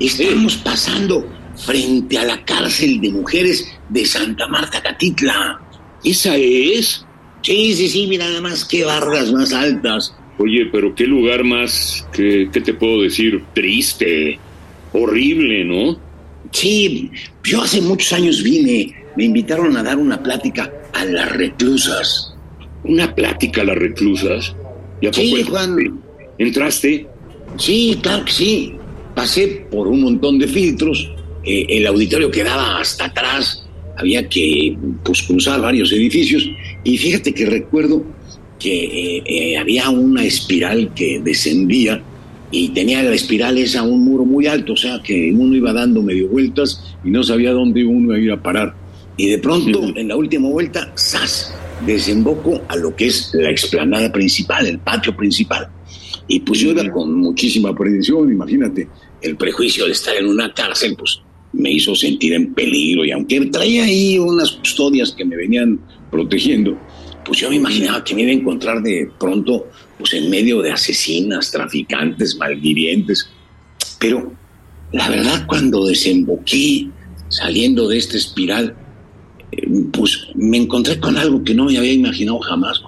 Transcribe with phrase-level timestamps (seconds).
[0.00, 5.60] estamos pasando frente a la cárcel de mujeres de Santa Marta Catitla.
[6.02, 7.06] ¿Esa es?
[7.42, 10.14] Sí, sí, sí, mira nada más qué barras más altas.
[10.38, 14.38] Oye, pero qué lugar más, qué, qué te puedo decir, triste,
[14.92, 15.98] horrible, ¿no?
[16.50, 17.10] Sí,
[17.44, 22.34] yo hace muchos años vine, me invitaron a dar una plática a las reclusas.
[22.84, 24.54] ¿Una plática a las reclusas?
[25.00, 26.00] ¿Y a poco sí, Juan.
[26.38, 27.06] ¿Entraste?
[27.58, 28.74] Sí, claro que sí.
[29.14, 31.10] Pasé por un montón de filtros.
[31.44, 33.66] Eh, el auditorio quedaba hasta atrás.
[33.96, 36.48] Había que pues, cruzar varios edificios.
[36.82, 38.04] Y fíjate que recuerdo
[38.58, 42.02] que eh, eh, había una espiral que descendía
[42.50, 46.02] y tenía la espiral esa un muro muy alto, o sea que uno iba dando
[46.02, 48.74] medio vueltas y no sabía dónde uno iba a ir a parar.
[49.16, 51.52] Y de pronto, en la última vuelta, ¡zas!
[51.84, 55.68] Desemboco a lo que es la explanada principal, el patio principal.
[56.26, 58.88] Y pues yo iba con muchísima aprensión, imagínate,
[59.20, 61.20] el prejuicio de estar en una cárcel, pues
[61.52, 65.78] me hizo sentir en peligro y aunque traía ahí unas custodias que me venían
[66.10, 66.78] protegiendo,
[67.24, 69.66] pues yo me imaginaba que me iba a encontrar de pronto
[69.98, 73.28] pues en medio de asesinas, traficantes, malvivientes.
[73.98, 74.32] Pero
[74.92, 76.88] la verdad cuando desemboqué
[77.28, 78.76] saliendo de esta espiral,
[79.52, 82.82] eh, pues me encontré con algo que no me había imaginado jamás.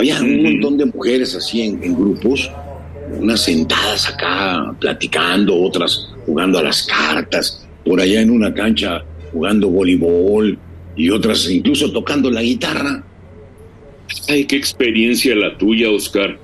[0.00, 2.50] Había un montón de mujeres así en, grupos,
[3.18, 9.68] unas sentadas acá platicando, otras jugando a las cartas, por allá en una cancha jugando
[9.68, 10.58] voleibol
[10.96, 13.04] y otras incluso tocando la guitarra.
[14.26, 16.38] Ay, qué experiencia la tuya, Oscar.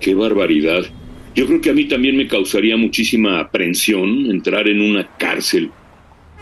[0.00, 0.82] Qué barbaridad.
[1.36, 5.70] Yo creo que a mí también me causaría muchísima aprensión entrar en una cárcel.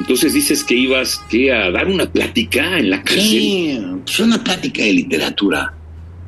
[0.00, 3.28] Entonces dices que ibas ¿qué, a dar una plática en la cárcel.
[3.28, 5.74] Sí, pues una plática de literatura.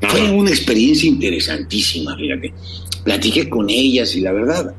[0.00, 2.52] Fue una experiencia interesantísima, fíjate.
[3.04, 4.74] Platiqué con ellas y la verdad,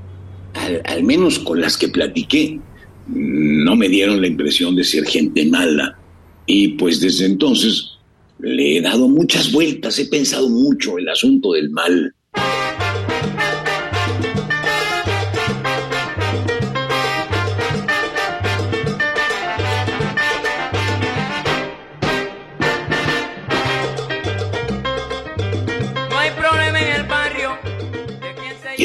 [0.86, 2.60] al, menos con las que platiqué,
[3.08, 5.98] no me dieron la impresión de ser gente mala.
[6.46, 7.98] Y pues desde entonces
[8.40, 12.14] le he dado muchas vueltas, he pensado mucho el asunto del mal.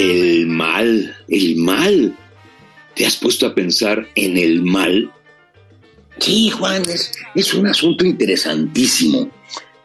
[0.03, 2.17] El mal, el mal.
[2.97, 5.09] ¿Te has puesto a pensar en el mal?
[6.19, 9.31] Sí, Juan, es, es un asunto interesantísimo.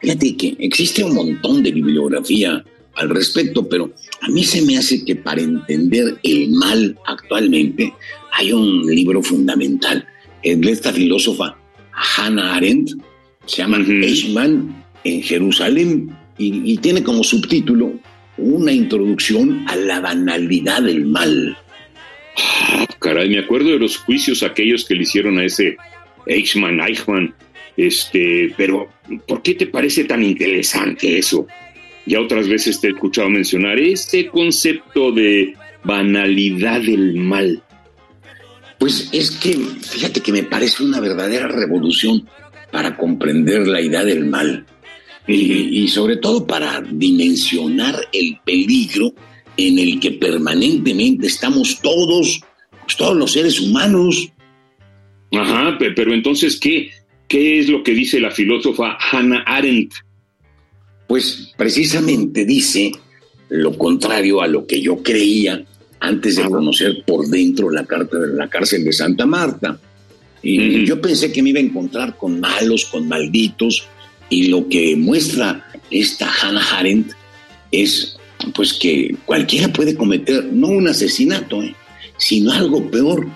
[0.01, 5.05] Fíjate que existe un montón de bibliografía al respecto, pero a mí se me hace
[5.05, 7.93] que para entender el mal actualmente
[8.33, 10.03] hay un libro fundamental.
[10.41, 11.55] Es de esta filósofa
[11.91, 12.89] Hannah Arendt,
[13.45, 17.93] se llama Eichmann en Jerusalén y, y tiene como subtítulo
[18.37, 21.57] una introducción a la banalidad del mal.
[22.37, 25.77] Ah, caray, me acuerdo de los juicios aquellos que le hicieron a ese
[26.27, 27.33] Eichmann, Eichmann,
[27.75, 28.89] este, pero
[29.27, 31.47] ¿por qué te parece tan interesante eso?
[32.05, 37.63] Ya otras veces te he escuchado mencionar este concepto de banalidad del mal.
[38.79, 42.27] Pues es que, fíjate que me parece una verdadera revolución
[42.71, 44.65] para comprender la idea del mal
[45.27, 49.13] y, sobre todo para dimensionar el peligro
[49.57, 52.41] en el que permanentemente estamos todos,
[52.83, 54.31] pues, todos los seres humanos.
[55.33, 56.91] Ajá, pero entonces, ¿qué,
[57.27, 59.93] ¿qué es lo que dice la filósofa Hannah Arendt?
[61.07, 62.91] Pues precisamente dice
[63.49, 65.63] lo contrario a lo que yo creía
[65.99, 67.85] antes de conocer por dentro la,
[68.33, 69.79] la cárcel de Santa Marta.
[70.43, 73.87] Y yo pensé que me iba a encontrar con malos, con malditos,
[74.29, 77.13] y lo que muestra esta Hannah Arendt
[77.71, 78.17] es
[78.53, 81.75] pues que cualquiera puede cometer no un asesinato, ¿eh?
[82.17, 83.27] sino algo peor,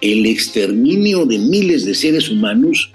[0.00, 2.90] el exterminio de miles de seres humanos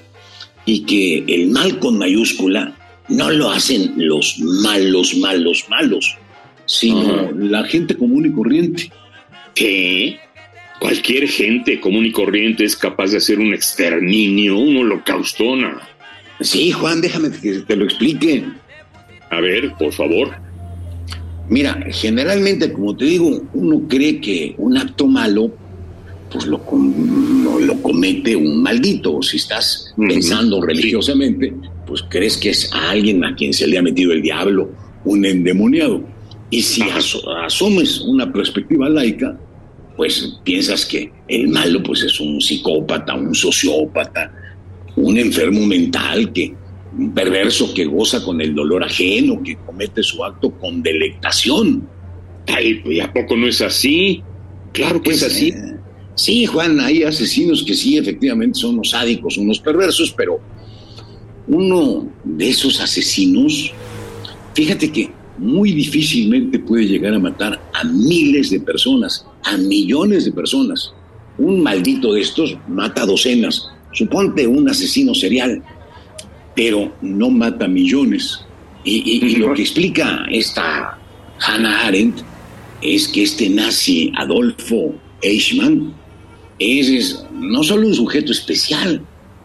[0.65, 2.75] y que el mal con mayúscula
[3.09, 6.17] no lo hacen los malos, malos, malos,
[6.65, 8.91] sino la gente común y corriente.
[9.53, 10.19] ¿Qué?
[10.79, 15.81] Cualquier gente común y corriente es capaz de hacer un exterminio, un holocaustona.
[16.41, 18.45] Sí, Juan, déjame que te lo explique.
[19.29, 20.29] A ver, por favor.
[21.49, 25.51] Mira, generalmente, como te digo, uno cree que un acto malo
[26.31, 26.61] pues lo,
[27.59, 29.21] lo, comete un maldito.
[29.21, 31.53] Si estás pensando religiosamente,
[31.85, 34.71] pues crees que es a alguien a quien se le ha metido el diablo,
[35.03, 36.01] un endemoniado.
[36.49, 36.83] Y si
[37.43, 39.37] asumes una perspectiva laica,
[39.97, 44.33] pues piensas que el malo pues es un psicópata, un sociópata,
[44.95, 46.53] un enfermo mental que
[46.97, 51.87] un perverso que goza con el dolor ajeno, que comete su acto con delectación.
[52.47, 54.21] Ay, ¿y a poco no es así?
[54.73, 55.49] Claro que es pues, así.
[55.49, 55.77] Eh,
[56.15, 60.39] sí, Juan, hay asesinos que sí, efectivamente son unos sádicos, unos perversos, pero
[61.47, 63.71] uno de esos asesinos,
[64.53, 70.31] fíjate que muy difícilmente puede llegar a matar a miles de personas, a millones de
[70.31, 70.93] personas.
[71.37, 73.67] Un maldito de estos mata docenas.
[73.93, 75.61] Suponte un asesino serial,
[76.55, 78.45] pero no mata millones.
[78.83, 80.97] Y, lo que explica esta
[81.39, 82.21] Hannah Arendt
[82.81, 85.93] es que este nazi Adolfo Eichmann
[86.57, 89.01] es, no solo un sujeto especial,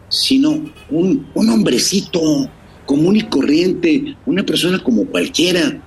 [0.09, 0.59] sino
[0.89, 2.49] un, un hombrecito
[2.85, 5.81] común y corriente, una persona como cualquiera,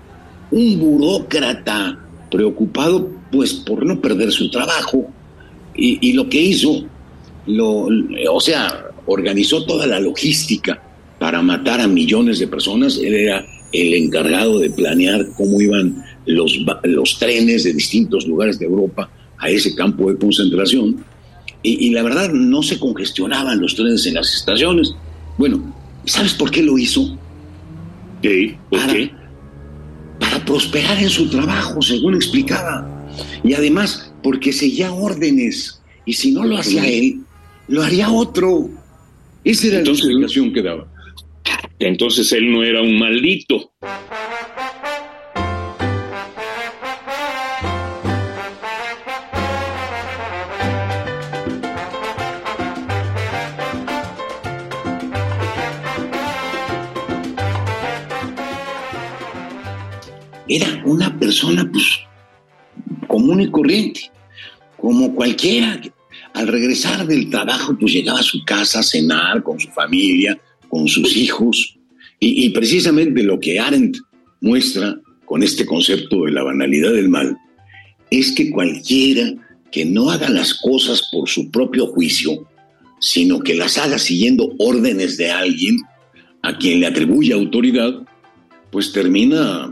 [0.51, 1.99] un burócrata
[2.31, 5.09] preocupado pues por no perder su trabajo
[5.75, 6.85] y, y lo que hizo,
[7.47, 7.89] lo,
[8.31, 10.83] o sea, organizó toda la logística
[11.19, 12.99] para matar a millones de personas.
[12.99, 18.67] Él era el encargado de planear cómo iban los, los trenes de distintos lugares de
[18.67, 21.05] Europa a ese campo de concentración.
[21.63, 24.95] Y, la verdad no se congestionaban los trenes en las estaciones.
[25.37, 25.75] Bueno,
[26.07, 27.19] ¿sabes por qué lo hizo?
[28.23, 28.57] ¿Qué?
[28.71, 29.11] ¿Por para, qué?
[30.19, 32.89] Para prosperar en su trabajo, según explicaba.
[33.45, 35.83] Y además, porque seguía órdenes.
[36.07, 37.21] Y si no lo hacía él,
[37.71, 38.69] lo haría otro.
[39.45, 40.87] Esa era la explicación que daba.
[41.79, 43.73] Entonces él no era un maldito.
[60.49, 62.01] Era una persona pues
[63.07, 64.11] común y corriente,
[64.77, 65.81] como cualquiera.
[66.41, 70.41] Al regresar del trabajo pues llegaba a su casa a cenar con su familia,
[70.71, 71.77] con sus hijos.
[72.19, 73.99] Y, precisamente lo que Arendt
[74.41, 77.37] muestra con este concepto de la banalidad del mal
[78.11, 79.35] es que cualquiera
[79.71, 82.49] que no haga las cosas por su propio juicio,
[83.01, 85.77] sino que las haga siguiendo órdenes de alguien
[86.41, 88.01] a quien le atribuye autoridad,
[88.71, 89.71] pues termina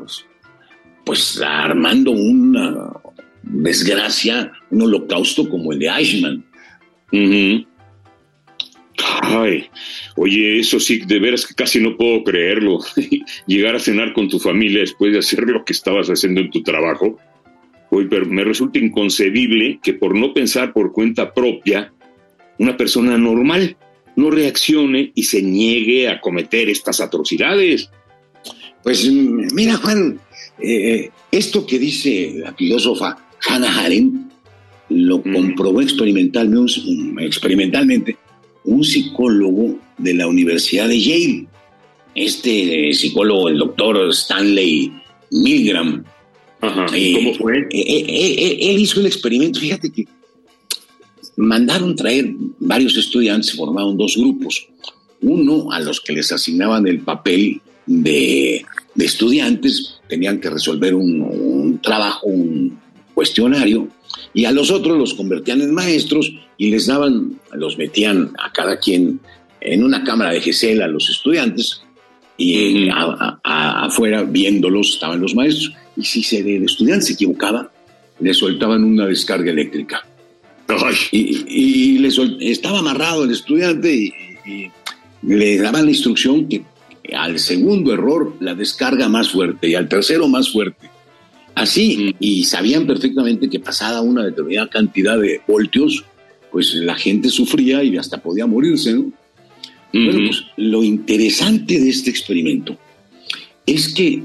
[1.07, 2.93] pues armando una
[3.43, 6.45] desgracia, un holocausto como el de Eichmann.
[9.23, 9.67] Ay,
[10.17, 12.81] oye, eso sí, de veras que casi no puedo creerlo.
[13.47, 16.63] Llegar a cenar con tu familia después de hacer lo que estabas haciendo en tu
[16.63, 17.19] trabajo.
[17.91, 21.93] Oye, pero me resulta inconcebible que por no pensar por cuenta propia,
[22.59, 23.77] una persona normal
[24.17, 27.91] no reaccione y se niegue a cometer estas atrocidades.
[28.83, 30.21] Pues mira, Juan,
[30.59, 33.17] eh, esto que dice la filósofa
[33.47, 34.28] Hannah Arendt
[34.89, 38.17] lo comprobó experimentalmente
[38.65, 41.47] un psicólogo de la Universidad de Yale.
[42.15, 44.93] Este psicólogo, el doctor Stanley
[45.31, 46.05] Milgram.
[46.93, 47.59] Eh, ¿Cómo fue?
[47.71, 50.07] Eh, eh, él hizo el experimento, fíjate que
[51.37, 54.69] mandaron traer varios estudiantes, formaron dos grupos.
[55.21, 58.65] Uno a los que les asignaban el papel de,
[58.97, 62.79] estudiantes, tenían que resolver un trabajo, un
[63.15, 63.89] cuestionario,
[64.35, 68.79] y a los otros los convertían en maestros y les daban, los metían a cada
[68.79, 69.21] quien
[69.61, 71.83] en una cámara de gesela a los estudiantes
[72.37, 75.75] y afuera viéndolos estaban los maestros.
[75.97, 77.71] Y si se, el estudiante se equivocaba,
[78.21, 80.07] le soltaban una descarga eléctrica.
[81.11, 82.09] Y, le
[82.51, 84.13] estaba amarrado el estudiante y,
[84.47, 84.71] y,
[85.23, 86.63] le daban la instrucción que
[87.17, 90.91] al segundo error la descarga más fuerte y al tercero más fuerte.
[91.59, 96.05] Así, y sabían perfectamente que pasada una determinada cantidad de voltios,
[96.53, 98.93] pues la gente sufría y hasta podía morirse.
[98.93, 99.13] ¿no?
[99.93, 102.79] Bueno, pues lo interesante de este experimento
[103.67, 104.23] es que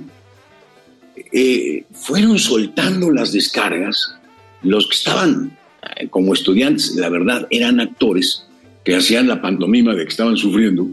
[1.32, 4.14] eh, fueron soltando las descargas,
[4.62, 5.58] los que estaban
[5.98, 8.46] eh, como estudiantes, la verdad, eran actores
[8.84, 10.88] que hacían la pantomima de que estaban sufriendo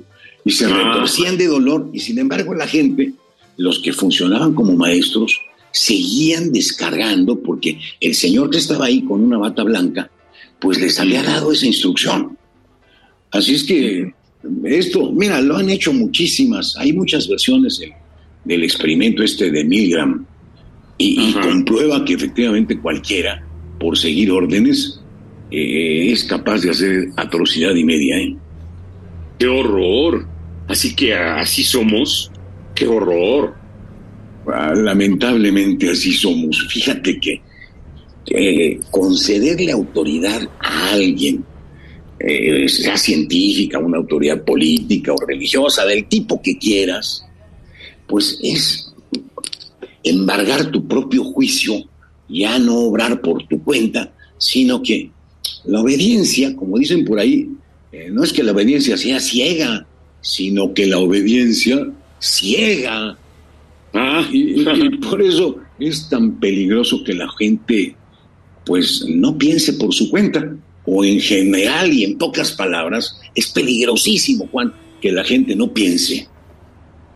[0.44, 0.68] y se ah.
[0.68, 3.12] retorcían de dolor, y sin embargo la gente,
[3.56, 5.38] los que funcionaban como maestros,
[5.72, 10.10] seguían descargando porque el señor que estaba ahí con una bata blanca
[10.60, 12.36] pues les había dado esa instrucción.
[13.30, 14.12] Así es que
[14.64, 17.80] esto, mira, lo han hecho muchísimas, hay muchas versiones
[18.44, 20.26] del, experimento este de Milgram
[20.98, 23.42] y, comprueba que efectivamente cualquiera,
[23.78, 25.00] por seguir órdenes,
[25.50, 28.36] eh, es capaz de hacer atrocidad y media, ¿eh?
[29.38, 30.26] ¡Qué horror!
[30.68, 32.30] Así que así somos.
[32.74, 33.59] ¡Qué horror!
[34.47, 36.66] Ah, lamentablemente así somos.
[36.68, 37.40] Fíjate que
[38.90, 41.44] concederle autoridad a alguien,
[42.18, 47.25] eh, sea científica, una autoridad política o religiosa, del tipo que quieras,
[48.06, 48.92] pues es
[50.02, 51.75] embargar tu propio juicio,
[52.28, 55.11] ya no obrar por tu cuenta, sino que
[55.64, 57.49] la obediencia, como dicen por ahí,
[57.92, 59.87] eh, no es que la obediencia sea ciega,
[60.20, 63.18] sino que la obediencia ciega.
[63.94, 64.64] Ah, y,
[65.11, 67.97] por eso es tan peligroso que la gente
[68.64, 70.54] pues no piense por su cuenta,
[70.85, 76.28] o en general y en pocas palabras, es peligrosísimo, Juan, que la gente no piense.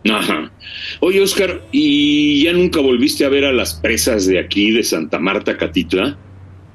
[0.09, 0.51] Ajá.
[0.99, 5.19] Oye, Oscar, ¿y ya nunca volviste a ver a las presas de aquí, de Santa
[5.19, 6.17] Marta, Catitla?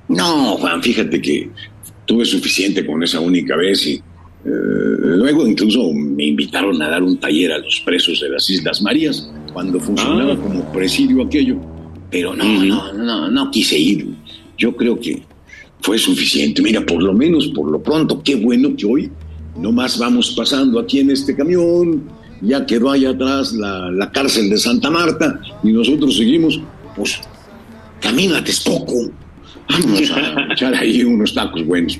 [0.08, 1.50] No, Juan, fíjate que
[2.06, 4.02] tuve suficiente con esa única vez y eh,
[4.44, 9.30] luego incluso me invitaron a dar un taller a los presos de las Islas Marías
[9.52, 10.36] cuando funcionaba ah.
[10.36, 11.56] como presidio aquello.
[12.10, 14.08] Pero no, no, no, no quise ir.
[14.58, 15.22] Yo creo que
[15.80, 16.60] fue suficiente.
[16.62, 19.10] Mira, por lo menos, por lo pronto, qué bueno que hoy
[19.56, 22.04] no más vamos pasando aquí en este camión,
[22.40, 26.60] ya quedó ahí atrás la, la cárcel de Santa Marta y nosotros seguimos,
[26.96, 27.20] pues,
[28.00, 29.10] camino a Texcoco.
[29.68, 31.98] Vamos a echar ahí unos tacos buenos.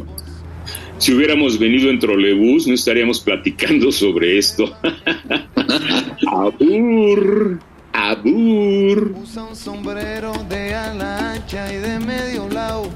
[1.01, 4.77] Si hubiéramos venido en trolebús, no estaríamos platicando sobre esto.
[6.31, 7.59] abur,
[7.91, 9.15] abur.
[9.23, 12.91] Usa un sombrero de ala ancha y de medio lado.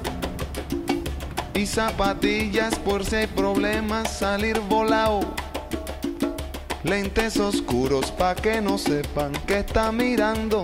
[1.55, 5.21] Y zapatillas por si hay problemas salir volado.
[6.83, 10.63] Lentes oscuros pa' que no sepan que está mirando